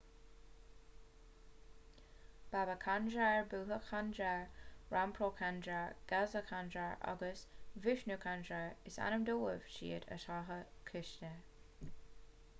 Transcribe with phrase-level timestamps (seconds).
[2.53, 4.39] baba kanjar bhutha kanjar
[4.93, 7.45] rampro kanjar gaza kanjar agus
[7.85, 10.39] vishnu kanjar is ainm dóibh siúd atá
[10.91, 11.31] cúisithe